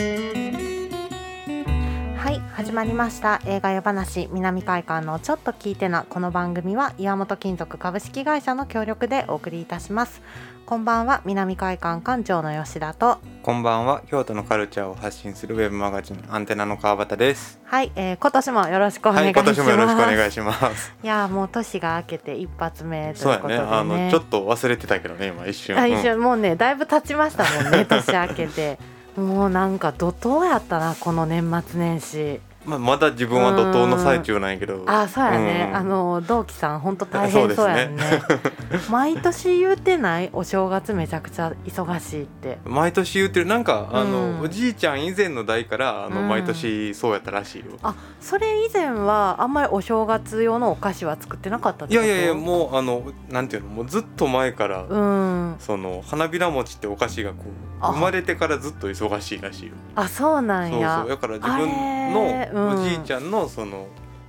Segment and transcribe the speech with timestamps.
[0.00, 0.06] は
[2.30, 3.42] い始まりました。
[3.44, 10.22] 映画夜話南海館のちょっと聞いてなこの番組は岩本金属株式会社の協力でお送りいたします。
[10.64, 13.18] こんばんは南海館館長の吉田と。
[13.42, 17.60] こんばんは京都のカルチャーを発信するウェブマガジンアンテナの川端です。
[17.64, 20.94] はい、えー、今年もよろしくお願いします、はい、今年もよろしくお願いします。
[21.04, 23.66] いやもう年が明けて一発目とそうやいうことでね。
[23.66, 23.70] ね。
[23.70, 25.78] あのちょっと忘れてたけどね今一瞬。
[25.78, 26.02] あ一うん。
[26.02, 28.78] 瞬もうねだいぶ経ちましたもんね 年明けて
[29.16, 32.40] もうなんか怒涛やったなこの年末年始。
[32.66, 34.84] まあ、まだ自分は怒涛の最中なんやけど。
[34.86, 35.76] あそうやね、うん。
[35.76, 38.02] あの同期さん本当大変そうやんね。
[38.90, 40.28] 毎年言うてない？
[40.34, 42.58] お正月めちゃくちゃ忙しいって。
[42.64, 43.46] 毎年言ってる。
[43.46, 44.40] なんかあの、うん。
[44.42, 46.28] おじいちゃん以前の代からあの、うん。
[46.28, 47.72] 毎年そうやったらしいよ。
[47.82, 53.70] あそれ以前はあんまりお正月用のお菓子は作ってなかったいやいやいやもうあのなんていうの？
[53.70, 55.56] もうずっと前から、うん。
[55.58, 57.48] その花びら餅ってお菓子がこう
[57.80, 57.92] あ。
[57.92, 59.72] 生まれてからずっと忙しいらしいよ。
[59.96, 61.08] あそうなんそうやそう。
[61.08, 63.88] だから自あれ分のおじいちゃゃんのその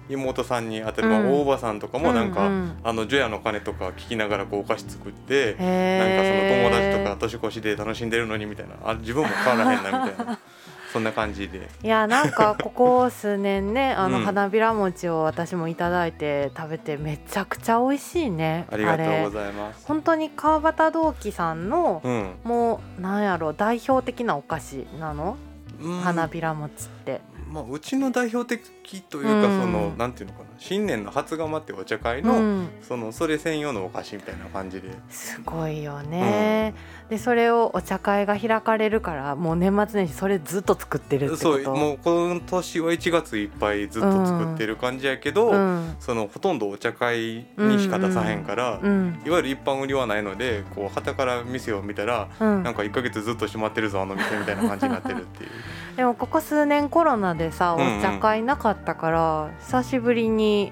[0.09, 2.53] 妹さんにあたる、うんまあ大伯母さんとかもなんか、うん。
[2.53, 8.75] うんあの除夜の鐘とか聞きながらこうお菓子作って、へなんかその友達とーか年越しで楽しんでるのにみたいな。
[8.83, 10.39] あ自分も変わらへんなみたいな。
[10.92, 11.69] そんな感じで。
[11.83, 14.25] いやなんかここ数年ね あのうん。
[14.25, 19.86] 花びら餅を私もいただいて食べてめちゃくちゃ美味しいねありがとうごれざいます。
[19.86, 25.38] 本当に川端同期さんのうん、もうなんやろ代表的なお菓子なの、
[25.81, 26.02] うん。
[26.02, 27.22] 花びら餅って
[27.52, 28.66] まあ、うちの代表的
[29.10, 29.62] というか、うん。
[29.62, 32.70] そのなんていうのかな新年の初釜ってお茶会うの、ん。
[32.82, 34.90] そのそれ専用のお菓子みたいな感じで。
[35.10, 36.73] すごいよね、
[37.10, 41.64] でそれをお茶会が開かれるからもう年末年始それずっと作ってるってこと？
[41.64, 45.95] そうもう今年は1月いっぱいずっと作ってる感じやけど、うん。
[46.00, 49.22] そのほとんどお茶会にしか出さへんから、うん。
[49.26, 52.64] いわゆる一般売りはないのでこう旗から店を見たらうん。
[52.64, 55.50] なんか1ヶ月ずっと閉まってるぞあの店みたいな感じになってるっていう。
[55.98, 58.02] でもここ数年コロナでさおうんうん。
[58.02, 60.71] 茶会なかったから、久しぶりに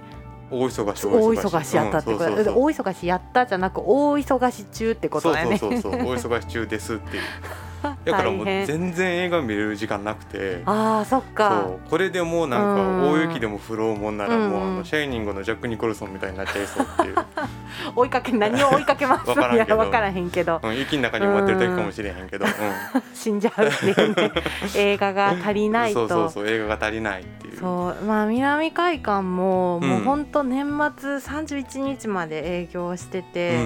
[0.51, 3.07] 大忙し大忙しやったってこと、大忙し。
[3.07, 5.57] やったじゃなく大忙し中ってことだよね。
[5.57, 7.23] そうそうそう大忙し中ですっていう
[8.05, 10.61] だからもう全然映画見れる時間なくて。
[10.65, 11.63] あーそっか。
[11.65, 11.89] そう。
[11.89, 17.15] これでもうなんかうん大雪でも降ろうもんならもうあのシャイニングのジャック・ニコルソンみたいになっちゃいそうっていう、
[17.95, 19.29] 追いかけ何を追いかけます？
[19.29, 20.59] わからん分からへんけど。
[20.63, 22.49] うん、雪の中に埋まってる時かもしれへんけど、う
[23.13, 24.31] 死んじゃうっていうね。
[24.75, 26.07] 映画が足りないん、と。
[26.07, 27.57] そうそうそう映画が足りないっていう。
[27.59, 30.65] そうまあ南海館も、うんもうほんと年
[30.97, 33.59] 末31日まで営業してうんて、う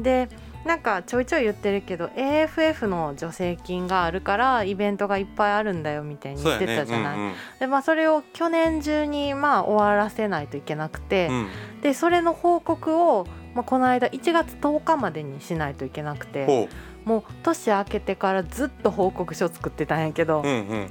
[0.00, 0.28] んで
[0.64, 7.18] なんかちょいちょい言ってるけど AFF の助成金があるからイベントがいっぱいあるんだよみたいに言ってたじゃない。
[7.18, 7.32] うんうん。
[7.58, 11.48] でまあそれを去年中にまあ終わらせないといけなくて、うん。
[11.82, 16.68] でそれの報告を、まあ、この間1月10日までにしないといけなくてほ
[17.04, 20.90] もう年明けてからずっと報告書作ってたんやけど、ううんうん。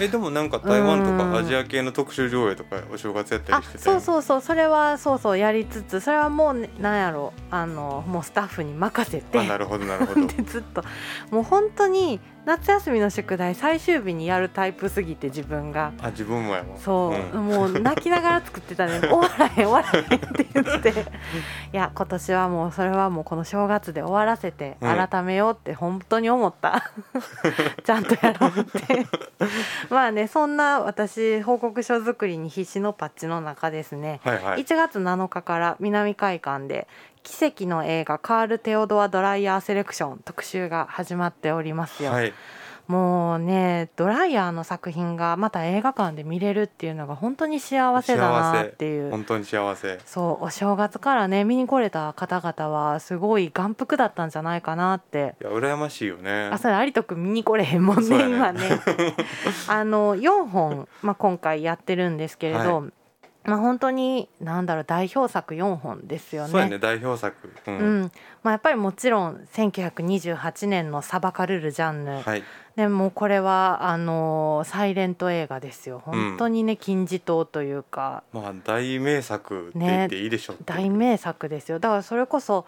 [0.00, 4.40] えでもなんか台湾とうんかアジア系の特集上映とかお正月やったありしてたそうそうそう。
[4.40, 7.32] それはそうそうやりつつそれはもう、ね、なんやろ。
[7.50, 9.38] あのもうスタッフに任せて。
[9.38, 10.26] あなるほどなるほど。
[10.28, 10.82] でずっと。
[11.30, 15.92] もう本当に夏休みの宿題最終日にやるタイプすぎて自分が。
[16.00, 16.78] あ自分もやもん。
[16.78, 17.46] そう、ん。
[17.48, 19.00] もう泣きながら作ってたね。
[19.00, 20.90] 終わらへん終わらへんって言って。
[20.90, 20.94] い
[21.72, 25.08] や今年はもうそれはもうこの正月で終わらせてうん。
[25.08, 26.92] 改めようって本当に思った。
[27.82, 29.06] ちゃんとやろうって。
[29.90, 34.62] まあねそんな私報告書作りに必死のパッチの中ですね、はいはい。
[34.64, 36.86] 1月7日から南海館で
[37.26, 42.32] 奇跡の映画カール・テオドア・ドライヤーセレクション特集が始まっておりますよ、はい。
[42.86, 49.10] もうねドライヤーの作品がまた映画館で見れるっていうのが本当に幸せだなっていう。
[49.10, 49.98] 本当に幸せ。
[50.06, 55.34] そうお正月からね見に来れた方々はすごい眼福だったんじゃないかなって。
[55.40, 56.48] いや羨ましいよね。
[56.52, 58.24] あそれ有人君見に来れへんもんねね。
[58.24, 58.60] 今ね。
[59.66, 62.84] あの4本、まあ、今回やってるんですけれど、は
[63.46, 66.50] まあ本当になんだろう代表作4本ですよね。
[66.50, 67.52] そうやね代表作。
[67.66, 68.02] ううん。
[68.02, 68.12] ん
[68.42, 72.42] まあ、やっぱりもちろん1928年の「サバカルル・ジャンヌ」はい。
[72.76, 76.02] でもこれはあのサイレント映画ですよ。
[76.04, 78.22] 本当にね、金字塔というか。
[78.32, 80.78] まあ大名作って言っていいでしょうっていう。
[80.78, 81.78] 大名作ですよ。
[81.78, 82.66] だからそれこそ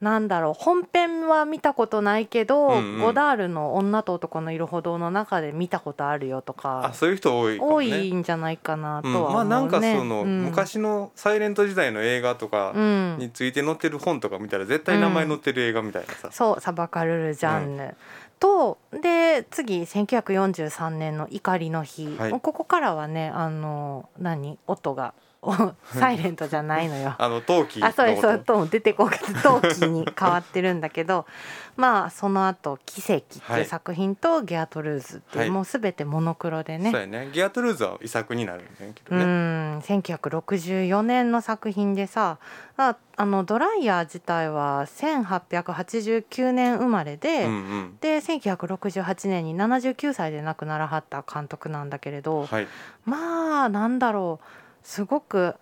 [0.00, 3.00] なんだろう本編は見たことないけど、うんうん。
[3.00, 10.44] ゴダールの「女と男のいるほど」の中で見たことあるよとあかそういう人多いかも多ねいんじゃないかなとうんは思うね、まあなんかその、うん。
[10.44, 13.16] 昔のサイレント時代の映画とかうん。
[13.18, 17.94] について載ってる本とか見たら絶対名前載ってる映画みたいなさ、そうサバカルル・ジャンヌ、
[18.38, 22.30] とで次1943年の「怒りの日」はい。
[22.30, 24.58] ここからはねあの何？
[24.66, 25.29] 音がお
[25.98, 27.14] サイレントじゃないのよ。
[27.18, 31.26] あの陶器のあそうですそうと出てこうか陶器に変わってるんだけど
[31.76, 35.50] まあその後奇跡」ってはいいう作品と「ゲアトルーズ」っていう、はい。
[35.50, 36.90] もう全てモノクロでね。
[36.90, 37.30] そうやね。
[37.32, 39.24] ギアトルーズは遺作になるんだけどうね。
[39.24, 39.80] ん。
[39.80, 42.36] 1964年の作品でさ
[42.76, 47.98] ああのドライヤー自体は1889年生まれで、うんうん。
[48.02, 52.68] で1968年に79歳で亡くならはった監督なんだけれど、はい。
[53.06, 54.44] まあなんだろう
[54.82, 55.54] すごく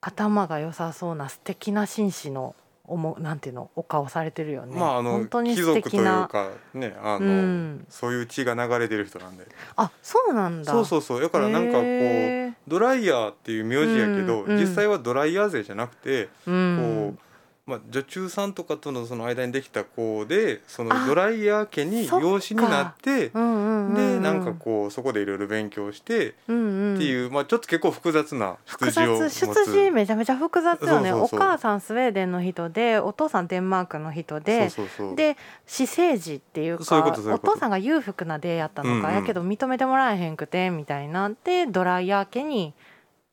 [0.00, 2.54] 頭が良さそうな素敵な紳士の
[2.90, 4.76] おもなんていうのお顔されてるよね。
[4.76, 6.04] まああの貴族という。
[6.04, 9.46] かねあの、うん、そういう血が流れてる人なんで
[9.76, 10.72] あそうなんだ。
[10.72, 17.29] そうそうそうだからなんかこうドライヤーっていう名字やけど、うんうん実際はドライヤー勢じゃなくて、うん、こう、
[17.70, 29.72] まあ、女中さんとかとのその間にできた子でそのあドライヤー家に養子になってうんうんでなんかこうそこでいろいろ勉強してうんうん、っていう、まあ、ちょっと結構複雑な複出自を持雑つ。
[29.72, 31.12] 出自めちゃめちゃ複雑よね。
[31.12, 34.70] お母さんスウェーデンの人でお父さんデンマークの人で
[35.14, 35.36] で
[35.66, 39.20] 私生児っていうかお父さんが裕福な出やったのか、うんうん。
[39.20, 41.30] やけど認めてもらえへんくてみたいな。
[41.44, 42.74] でドライヤー家に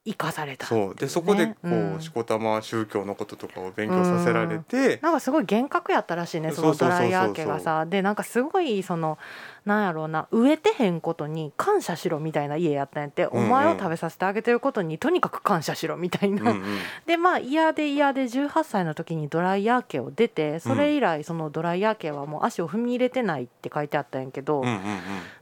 [0.08, 0.70] 生かされたね。
[0.70, 0.96] そう。
[0.96, 2.02] でそこでこう、うん。
[2.02, 7.86] しこたま宗教のこととかを勉強させられて、なんかすごい厳格やったらしいねそのドライヤー家がさ。
[7.86, 9.18] でなんかすごいその
[9.66, 13.46] なんやろうな植えてへんことに感謝しろみたいな家やったんやって、んうん。
[13.46, 16.64] お前を食べさせてあげてることにとにかく感謝しろみたいな、うんうん。
[17.06, 24.74] でまあ嫌で嫌で18歳の時にドライヤー家を出てそれ以来そのドライヤー家はもう足を踏み入れてないって書いてあったんやけど、うんうん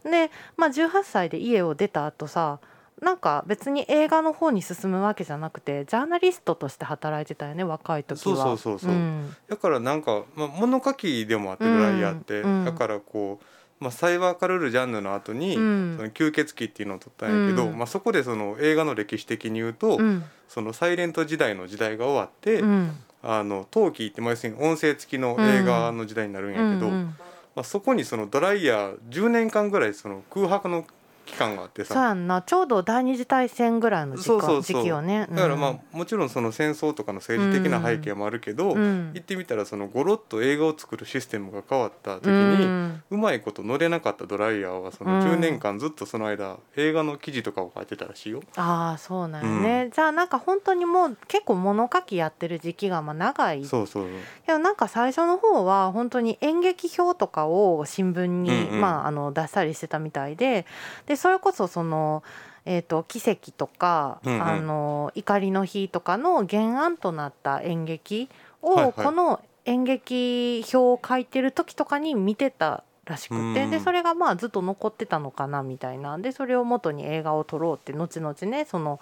[0.05, 0.11] うん。
[0.11, 2.59] で、まあ、18歳で家を出た後さ
[3.01, 8.17] なんか別に映画の方に進むわけじゃなくてジャーナリストとして働いてたよね若い時は。
[8.17, 8.91] そうそうそうそう。
[8.91, 9.35] ん。
[9.49, 11.77] だからなんか、まあ、物書きでもあってうん。
[11.77, 12.65] ドライヤーって、うん。
[12.65, 15.95] だからこう、まあ、サイバーカルルジャンヌの後に、うん。
[15.97, 17.77] その吸血鬼っていうのを撮ったんやけど、うん。
[17.77, 20.23] まあ、そこでその映画の歴史的に言うと、うん。
[20.47, 22.97] そのサイレント時代の時代が終わって、うん。
[23.27, 30.85] あの陶器ってまあ要するに音声付きの映画の時代になるんやけど、まあ、そこにそのドライヤー10年間ぐらいその空白の
[31.25, 32.41] 期間があってそうさやんな。
[32.41, 35.27] ちょうど第二次大戦ぐらいの時期よね。
[35.29, 39.11] だからまあもちろんその戦争とかの政治的な背景もあるけど、うん。
[39.13, 43.03] 言ってみたらそのゴロッと映画を作るシステムが変わった時うに、ん。
[43.09, 45.19] うまいこと乗れなかったドライヤーはそのうん。
[45.21, 48.41] 10年間ずっとその間映画の記事とかを書いてたらしいよ。
[48.55, 53.65] ああそうなんよね、じゃあなんか本当にもう結構物書きやってる時期がまあ長い。
[53.65, 54.05] そうそう。
[54.45, 60.65] でもなんか最初の方は本当に演劇表とかを新聞に、うんうんまあ、あの出したりしてたみたいで
[61.07, 62.23] でそれこそその。
[62.67, 64.43] えー、と奇跡とか、うんうん。
[64.43, 68.27] あの怒りの日とかの原案となった演劇
[68.63, 68.93] を、はいはい。
[68.93, 78.99] この演劇表を書いてる時とかに見てたらしくて、うんでそれがまあずっと残ってたのかなみたいなでそれを元に映画を撮ろうって後々ねその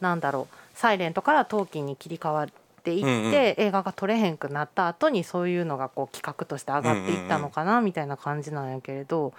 [0.00, 2.46] なんだろう「サイレントから陶器に切り替わっ
[2.80, 3.34] ていって、うんうん。
[3.34, 9.32] 映画が撮れへんくなった後にそういうのがこう企画として上がっていったのかなみたいな感じなんやけれど、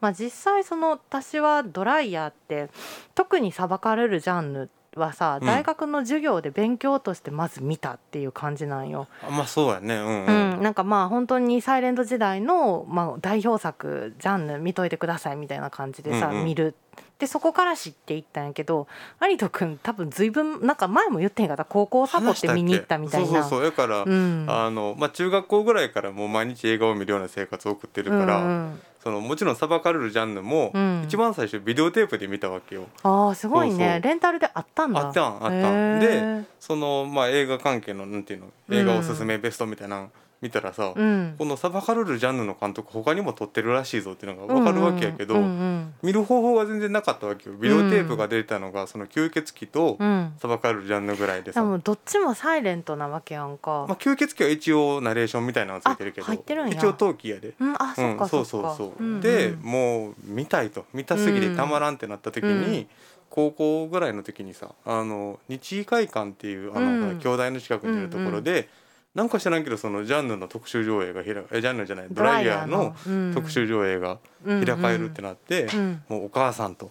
[0.00, 2.70] まあ、実際その私はドライヤーって
[3.14, 5.46] 特に裁かれるジャンルはさうん。
[5.46, 9.08] 大学の授業で勉強としてまず見たっていう感じなんよ。
[9.26, 9.94] あまあそうやね。
[9.94, 16.44] うんううん、ん、なんかまあ本当にサイレント時代の、まあ、代表作ジャンル見といてくださいみたいな感じでさ、うんうん。
[16.44, 16.74] 見る
[17.22, 18.88] でそこから知っていったんやけど
[19.22, 21.64] 有人君多分随分なんか前も言ってんかった？
[21.64, 23.26] 高校サボって見に行ったみたいな。
[23.28, 23.62] そうそうそう。
[23.62, 24.44] だから、うん。
[24.48, 28.80] あのまあ、中学校ぐらいからもう毎日映画を見るような生活を送ってるから、うんうん。
[29.04, 31.02] そのもちろんサバカルルジャンヌも、うん。
[31.04, 32.88] 一番最初ビデオテープで見たわけよ。
[33.04, 34.00] ああすごいね。
[34.02, 35.06] レンタルであったんだ。
[35.06, 36.00] あったんあったん。
[36.00, 38.46] でその、まあ、映画関係のなんていうの？
[38.72, 40.10] 映画おすすめベストみたいなの
[40.42, 41.36] 見たらさ、うん。
[41.38, 47.56] このサバカルルジャンヌの監督他にも撮ってるらしいぞっていうのが分かるわけやけど、うんうん見る方法が全然なかったわけよ。
[47.56, 50.08] ビデオテープが出たのがその吸血鬼とうん。
[50.08, 57.54] うんサバカルルジャンヌぐらいでさ、でもどっちもサイレントなわけやんか、まあ、吸血鬼は一応ナレーションみたいなのついてるけど一応陶器やで。
[57.60, 59.20] うんあそっかうん、そそうそうそう、んん。
[59.20, 60.84] でもう見たいと。
[60.92, 62.86] 見たすぎてたまらんってなった時に、うん。
[63.30, 67.18] 高校ぐらいの時にさあの日医会館っていうあの、うん。
[67.18, 68.68] 兄弟の近くにあるところで、
[69.14, 73.32] なんか知らんけどそのジャンヌの特集上映が開えジャンヌじゃないドライヤーのうん。
[73.34, 76.02] 特集上映が開かれるってなって、うん。
[76.08, 76.90] もうお母さんと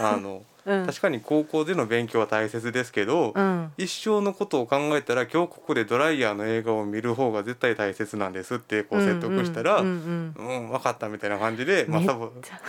[0.00, 0.86] あのうん。
[0.86, 3.72] 確かに高校での勉強は大切ですけど、うん。
[3.76, 12.60] 一生のことを考えたら今日ここでドライヤーの映画を見る方が絶対大切なんですってこう説得したら、ううんんうん分かったみたいな感じで、まあ、めっサボちゃ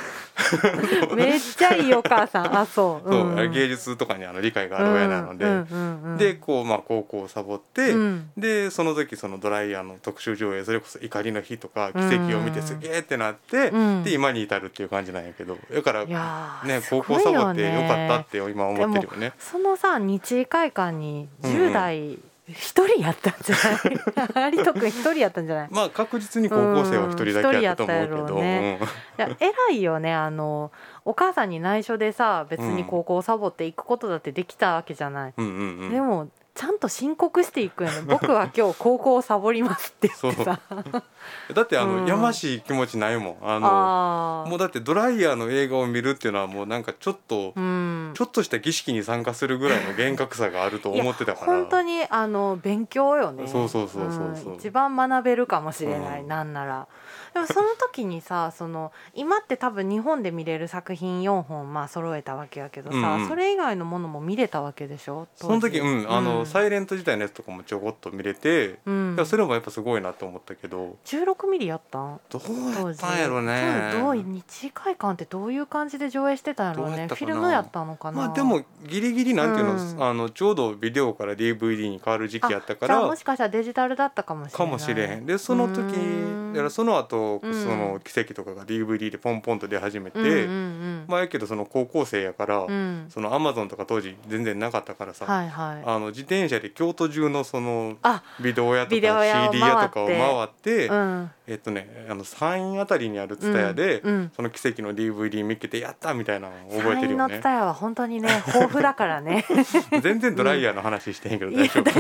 [1.16, 2.58] めっちゃいいお母さん。
[2.58, 3.10] あそう。
[3.10, 8.30] そう、芸術とかにあの理解がある親なので、でこう、まあ、高校をサボって、うん。
[8.38, 14.04] でその時そのドライヤーの特集上映それこそ「怒りの日」とか「奇跡」を見てうんすげえってなって、うん。
[14.04, 15.58] で今に至るっていう感じなんやけど。
[15.74, 19.34] だからね高校サボってねよかったって今思ってるよね。
[19.40, 24.54] そのさ日医会館に10代、一人やったんじゃない？
[24.54, 25.68] 有人君一人やったんじゃない？
[25.72, 28.80] まあ確実に高校生は一人だけやったと思うけど、うんね、
[29.18, 30.14] いや偉いよね。
[30.14, 30.72] あの
[31.06, 36.28] お母さんに内緒でさ別に高校サボって行くことだってできたわけじゃない、うんうんうん、でも
[36.62, 38.02] ちゃんと申告していくよね。
[38.06, 40.60] 僕は今日高校をサボりますって言ってさ。
[41.56, 43.38] だってあの、うん、やましい気持ちないもん。
[43.42, 51.48] あのもうだってドライヤーの映画を見るっていうのはもうなんかちょっと、うん、ちょっとした儀式に参加するぐらいの厳格さがあると思ってたから。
[51.48, 53.48] 本当にあの勉強よね。
[53.48, 56.88] そうそうそうそうそう、ん、一番学べるかもしれない、うん、なんなら
[57.34, 65.28] でもその時にさその今って多分日本で見れる作品4本まあ揃えたわけやけどさ、うんうん、それ以外のものも見れたわけでしょ？
[65.36, 70.98] その時うんあの、サイレント自体のやつとかもちょこっと見れて、うん、それもやっぱすごいなと思ったけど。
[71.06, 72.20] 16ミリやったん？
[72.30, 73.92] どうやったんやろね。
[73.94, 77.08] どう日会館ってどういう感じで上映してたんやろうね。
[77.08, 78.28] フィルムやったのかな。
[78.28, 83.06] まあでもギリギリなんていうのうん、あのちょうどビデオから DVD に変わる時期やったから。
[83.06, 84.58] もしかしたらデジタルだったかもしれない。
[84.58, 85.26] かもしれへん。
[85.26, 85.96] でその時
[86.54, 97.98] やらその後、その奇跡とかが DVD でポンポンと出始めて、うんうんうん、まあやけどその高校生やから、うん、そのアマゾンとか当時全然なかったからさ、はいはい、あの自転車で京都中のその
[98.40, 107.40] ビデオ屋とか CD 屋とかを回って、うん、えっとねあの山陰あたりにある蔦屋で、うん、その奇跡の DVD 見つけてやったみたいなのを覚えてるよね。
[107.40, 108.30] 蔦屋は本当にね。
[108.48, 109.46] 豊富だからね。
[110.02, 111.92] 全然ドライヤーの話してへんけど大丈夫。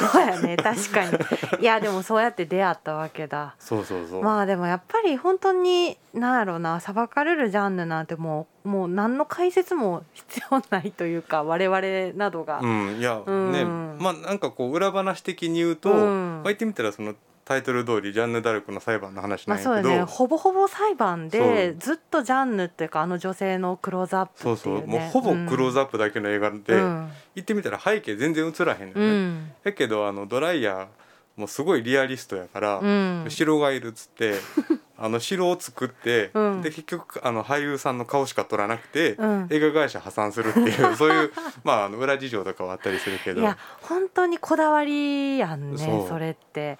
[0.00, 1.18] そうやね確かに。
[1.60, 3.54] いやでもそうやって出会ったわけだ。
[3.58, 4.22] そうそうそう。
[4.22, 12.60] まあでもやっぱり本当になんやろうな裁かれるジャンルなんてもうもう何の解説も必要ないというか我々などが。
[12.60, 17.14] うん、いや、うん、ねまあなんかこう裏話的に言うと、うん、まあ、言ってみたらその
[17.50, 24.86] タイトル通りジャンヌ・ダルクの裁判の話なんやけど、まあそうね、ほぼほぼ裁判でずっとジャンヌっていうかあの女性のクローズアップ、ね、そうそう。
[24.86, 30.86] もうほぼクローズアップだけの映画で、うん、言ってみたら背景全然映らへんのね、うん、だけどあのドライヤー
[31.34, 34.34] もうすごいリアリストやから、うん、城がいるっつって
[34.96, 41.32] あの城を作って、うん、で結局あの俳優さんの顔しか撮らなくて、うん、映画会社破産するっていう そういう
[41.64, 43.40] まああの裏事情とかはあったりするけど。
[43.40, 46.78] いや本当にこだわりやんねそれって。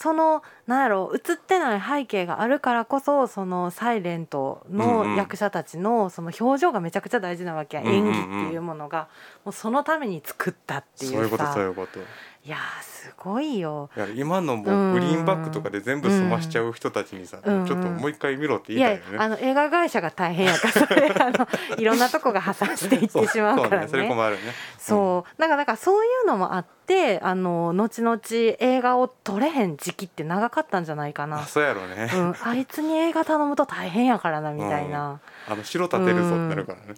[0.00, 9.08] そのなんやろ映ってない背景があるからこそそのサイレントの役者たちのその表情がめちゃくちゃ大事なわけや、うんうん、演技っていうものが
[9.44, 11.16] もうそのために作ったっていうさ。
[11.18, 11.98] そういうことそういうこと
[12.48, 19.18] いやすごいよ今のもうグリーンバックとかで全部済ましちゃう人たちにさ、うんうん、ちょっともう一回見ろって言いたいよね。
[19.18, 23.88] あの映画会社が大変やからそれあのいろんなとこが破産していってしまうからね。
[23.88, 24.40] それ困るね。
[24.78, 31.44] そう、だからだからそういうのもあってあの後々映画を撮れへん時期って長かったんじゃないかな。
[31.44, 32.34] そうやろうね、うん。
[32.42, 35.20] あいつに映画頼むと大変やからなみたいな。
[35.48, 36.94] あの城建てるぞってなるからね。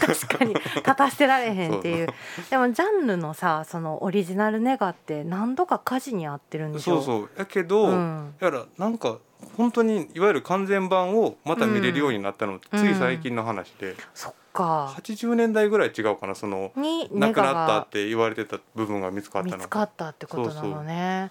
[0.00, 0.54] 確かに。
[0.54, 2.08] 立たしてられへんっていう。
[2.50, 7.00] でもジャンルのさそのオリジナルネガって何度か火事に遭ってるんでしょ？
[7.00, 7.30] そうそう。
[7.38, 9.18] やけど、うん、やらなんか
[9.56, 14.92] 本当にいわゆる完全版をまた見れるようになったのって、つい最近の話で、うん、そっか。
[14.98, 16.34] 80年代ぐらい違うかな？
[16.34, 20.94] その亡くなったって言われてた部分が見つかったの見つかったってことなのね。
[20.94, 21.30] いやな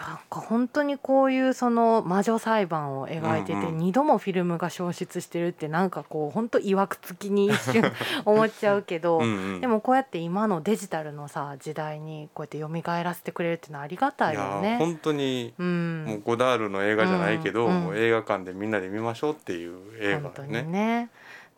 [0.00, 7.82] んか本当にこういうその魔女裁判を描いてて2度もフィルムが消失してるってなんかこう本当いわくつきに一瞬
[8.24, 9.20] 思っちゃうけど
[9.60, 14.78] でもこうやって今のデジタルのさ時代にこうやって蘇らせてくれるっていうのはありがたいよね。
[14.78, 20.62] 本当に、もうゴダールの映画じゃないけど、もう映画館でみんなで見ましょうっていう映画ね。
[20.62, 21.10] ね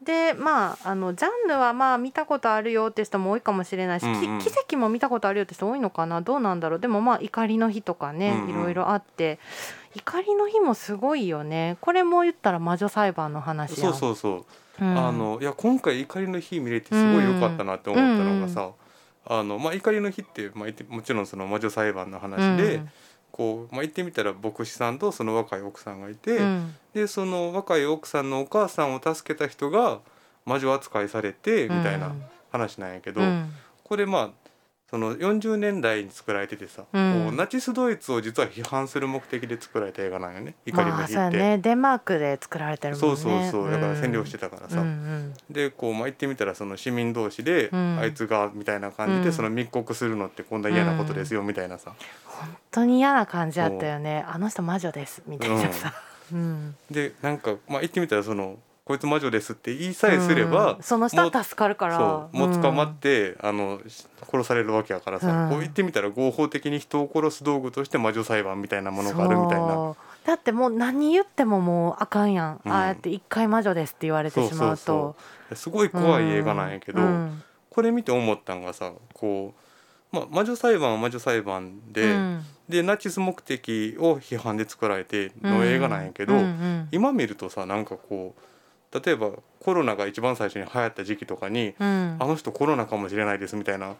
[0.05, 6.21] でまああのジャンルはまあ見たことあるよって人も多いかもしれないし、うんうん、奇跡も見たことあるよって人多いのかな？
[6.21, 6.79] どうなんだろう？
[6.79, 9.39] でもまあ怒りの日とかね、うんうん、いろいろあって
[9.97, 11.77] 怒りの日もすごいよね。
[11.81, 14.47] これも言ったら魔女裁判の話そうそうそ
[14.81, 18.67] う、うん、あのいや今回怒りの日見れてすごい良かったなって思ったのがさ、うん。
[18.67, 22.91] うん、あのまあ怒りの日って、まあ、もちろんその魔女裁判の話で、うん
[23.37, 29.99] こう、まあ、言ってみたら牧師さんとその若い奥さんがいて、うん、でその若い奥さんのお母さんを助けた人が
[30.47, 32.15] 魔女扱いされてみたいな
[32.53, 34.44] 話なんやけど、うん、これまあ
[34.91, 43.17] その40年代に作られててさ、うん、ナチスドイツを実は批判する目的で作られた映画なんよね怒りの日って、まあね、デンマークで作られてるもんね。
[43.17, 43.71] そうそうそう。
[43.71, 51.95] だから占領してたからさ、うん、でこう、まあ、言ってみたらその市民同士で、あいつがみたいな感じでその密告するのってこんな嫌なことですよみたいなさ、
[52.27, 54.25] 本当に嫌な感じあったよね。
[54.29, 55.93] あの人魔女ですみたいなさ、
[56.33, 62.29] うん、でなんか、まあ、言ってみたらそのこいつ魔女ですって言いさえすれば、うん、その人は助かるから。
[62.33, 63.81] もう捕まって、うん、あの
[64.31, 69.95] 殺されるわけやからさ、うん、こう言ってみたら合法的に人を殺す道具として魔女裁判みたいなものがあるみたいな。
[70.27, 72.73] だってもう何言ってももうあかんやん、うん。
[72.73, 75.17] ああやって一回魔女ですって言われてしまうと。
[75.55, 77.43] すごい怖い映画なんやけど、うん。
[77.71, 79.55] これ見て思ったんがさこ
[80.13, 82.45] う、まあ、魔女裁判は魔女裁判で、うん。
[82.69, 86.35] でナチス目的を批判で作られての映画なんやけど、
[86.93, 88.41] 今見るとさなんかこう
[89.05, 92.17] 例えばコロナが一番最初に流行った時期とかに、うん。
[92.21, 93.95] あの人コロナかもしれないですみたいな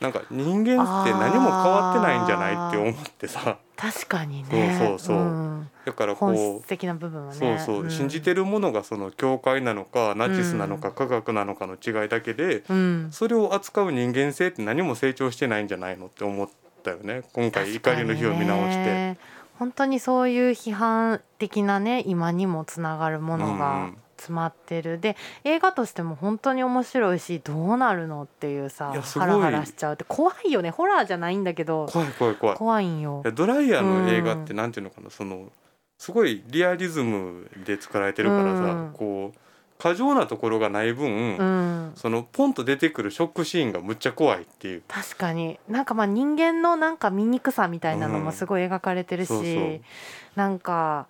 [0.00, 3.58] なんか人間って何も変わってないんじゃないって思ってさ。
[3.76, 4.76] 確かにね。
[4.78, 5.16] そうそうそう。
[5.16, 5.70] ん。
[5.86, 7.90] だからこ本う質的な部分はそうねそう、ん。
[7.90, 10.94] 信じてるものがその教会なのかナチスなのかうん。
[10.94, 13.08] 科学なのかの違いだけで、うん。
[13.10, 16.48] それを扱う人間性って何も成長してないんじゃないのって思っ
[16.82, 17.22] たよね。
[17.32, 19.16] 今回怒りの日を見直して。
[19.56, 23.98] て本当にそういう批判的なね今にもつながるものうがん。
[24.18, 30.04] 詰まってる、で映画としても本当に面白いしどうなるのっていうさハラハラしちゃうって。
[30.08, 30.70] 怖いよね。
[30.70, 31.86] ホラーじゃないんだけど。
[31.92, 32.56] 怖い怖い怖い。
[32.56, 35.52] 怖いんよドライヤーの映画ってなんていうのかな、その
[35.98, 38.92] すごいリアリズムで作られてるからさ、うん。
[38.94, 39.38] こう
[39.78, 41.92] 過剰なところがない分、うん。
[41.94, 44.82] そのポンと出てくるショックシーンがむっちゃ怖いっていう。
[44.88, 45.58] 確かに。
[45.68, 49.80] なんかまあ人間のなんか醜さみたいなのもすごい描かれてるし、うんそうそう。
[50.36, 51.06] なんか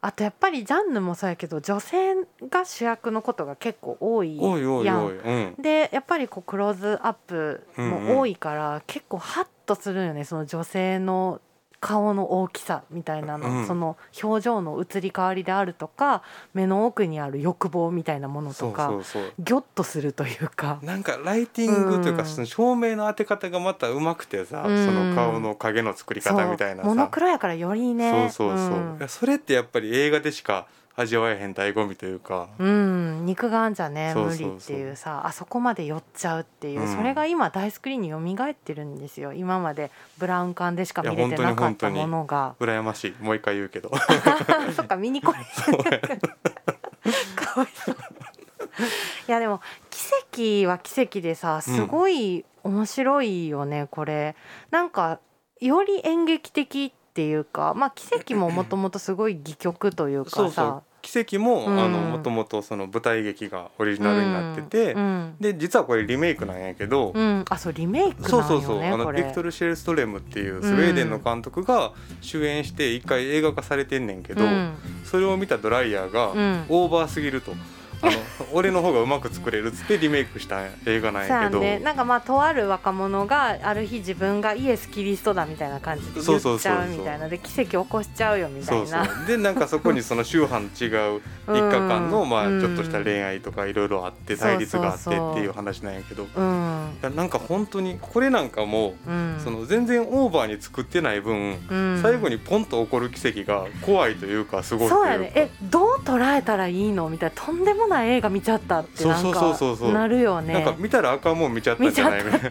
[0.00, 2.14] あとやっぱりジャンヌもそうやけど女性
[2.48, 4.36] が主役のことが結構多い
[4.84, 5.06] やん。
[5.06, 11.40] うん、でやっぱりこうクローズアップも多いから、結構ハッとするよねその女性の
[11.80, 13.66] 顔の大きさみたいなの、うん。
[13.66, 16.22] その表情の移り変わりであるとか
[16.54, 18.90] 目の奥にある欲望みたいなものとか
[19.38, 20.78] ギョッとするというか。
[20.82, 22.28] なんかライティングというか、うん。
[22.28, 24.86] その照明の当て方がまたうまくてさ、うん。
[24.86, 26.94] その顔の影の作り方みたいなそう。
[26.94, 28.30] モノさクロやからよりね。
[28.30, 28.96] そうそうそう、ん。
[28.98, 30.66] いやそれってやっぱり映画でしか
[30.98, 36.96] 味わえへん醍醐味というか、うん、肉眼じゃね無理っていうさあそこまで寄っちゃうっていう、うん。
[36.96, 39.90] それが今大スクリーンに蘇ってるんですよ今まで。
[40.18, 42.54] ブラウン管でしか見れてなかったものが。
[42.58, 43.22] 羨ましい。
[43.22, 43.90] もう一回言うけど。
[44.74, 45.38] そっか見に来れ
[47.36, 47.96] かわいそう。
[49.28, 49.60] いやでも
[49.90, 54.34] 奇跡は奇跡でさすごい面白いよね、これ。
[54.70, 55.20] なんか
[55.60, 60.36] より演劇的っていうかまあ奇跡ももともとすごい戯曲というかさ。
[60.36, 60.82] そうそう。
[61.02, 61.80] 奇跡も、うん。
[61.80, 65.36] あのもともとその舞台劇がオリジナルになってて、うん。
[65.38, 67.44] で実はこれリメイクなんやけど、うん。
[67.48, 68.82] あそうリメイクねそうそうそう。
[68.82, 74.74] あのビクトル・シェルストレムっていうスウェーデンの監督が主演して一回映画化されてんねんけど、うん。
[75.04, 76.64] それを見たドライヤーが、うん。
[76.68, 77.52] オーバーすぎると
[78.02, 78.12] あの
[78.52, 86.88] 俺の方がうまく作れるっつってリメイクした映画なんそうややけど、ねなんかまあとある若者がある日自分がイエス・キリストだみたいな感じで言そうっそうそうそうちゃう。
[86.88, 89.04] みたいなで奇跡起こしちゃうよみたそいうな。
[89.04, 96.26] そうでなんかそこにその宗派の違う一家間の、まあ、うんちょっとした恋愛とかいろいろあって対立があってそうそうそうっていう話なんやけど。
[96.36, 99.40] なんか本当にこれなんかもうん。
[99.42, 101.98] その全然オーバーに作ってない分、うん。
[102.02, 105.32] 最後にポンと起こる奇跡が怖いというかすごいというかそうやね。
[105.34, 107.08] えどう捉えたらいいの？
[107.08, 107.42] みたいな。
[107.42, 110.52] とんでもない映画見ちゃったってなんそうそうそうそうかなるよね。
[110.52, 112.24] なんか見たらあかんもん見ちゃったじゃない？
[112.24, 112.42] みたい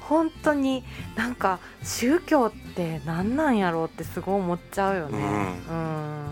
[0.00, 0.84] 本当に
[1.16, 5.18] なんか宗教って何なんやろうってすごい思っちゃうよね。
[5.70, 6.24] うん。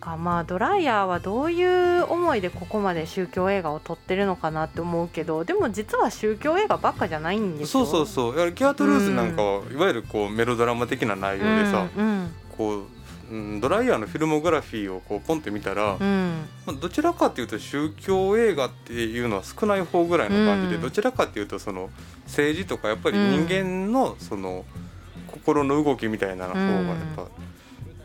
[0.00, 7.86] かまあドライヤーはどういう思いでここまで宗教映画を撮ってるのかなって思うけどでも実は宗教映画ばっかじゃないんですよ。
[7.86, 8.52] そうそうそう。
[8.52, 12.34] ギャートルーズなんかは、いわゆるこうメロドラマ的な内容でさ、うんうん。
[12.58, 12.82] こう、
[13.30, 16.46] うん、ドライヤーのフィルモグラフィーをこうポンって見たら、うん。
[16.66, 20.82] まあ、どちらかっていうと宗教映画っていうのは少ない方ぐらいの感じで、うん。
[20.82, 21.90] どちらかっていうとその
[22.26, 24.64] 政治とかやっぱり人間のその
[25.26, 27.26] 心の動きみたいな方がやっぱ、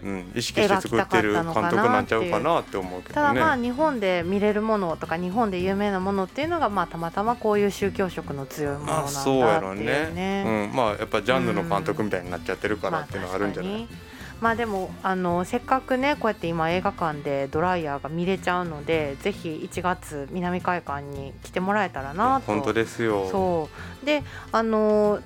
[0.04, 3.40] うん、意識して作ってる監督なんちゃうかなって思うけただどね。
[3.42, 10.44] まあ日本で見れるものとか日本で有名なものっていうのがまあたまたまこういう宗教色の強いものなんだまあそうやろうっていうね。
[10.44, 22.48] ね、うん、まあやっぱジャンヌの監督みたいになっちゃってるからっていうのがあるんじゃない、まあまあでもあのせっかくねこうやって今映画館でドライヤーが見れちゃうのでぜひ1月南海館に来てもらえたらなと。
[22.48, 23.28] 本当ですよ。
[23.30, 23.70] そ
[24.02, 24.06] う。
[24.06, 25.20] であの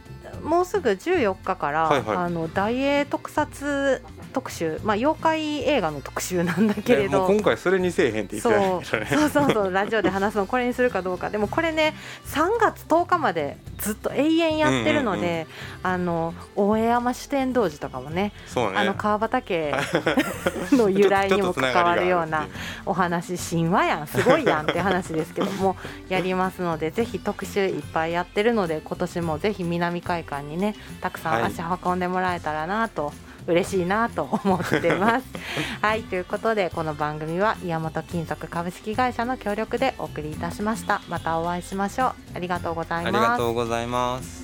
[0.43, 2.17] もうすぐ14日から、はいはい。
[2.17, 4.02] あの大英特撮
[4.34, 7.28] 特集まあ妖怪映画の特集なんだけれど。
[7.28, 9.08] 今回それにせえへんって言ってたね。
[9.10, 9.30] そう。
[9.30, 11.30] そうそうラジオで話すのこれにするかどうか。
[11.30, 11.93] でもこれね
[12.28, 15.48] 3月10日までずっと永遠やってるので、
[15.84, 18.32] あの大江山主天童寺とかもねね。
[18.76, 19.74] あの川畑
[20.72, 22.48] の由来にも関わるような
[22.86, 24.08] お話神話やん。
[24.08, 25.76] すごいやんって話ですけども
[26.08, 31.43] やりますのでぜひ特集いっぱいやってるので今年もぜひ南海館にねたくさんはい。
[31.43, 33.12] 足運んでもらえたらなと、
[33.47, 35.25] 嬉しいなと思ってます。
[35.82, 41.01] はいということでこの番組は岩本金属株式会社の協力でお送りいたしました。
[41.10, 42.13] またお会いしましょう。
[42.36, 43.17] ありがとうございます。
[43.17, 44.42] ありがとうございます